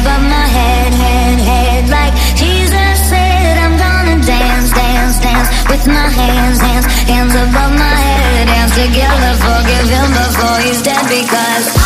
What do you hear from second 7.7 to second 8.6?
my head.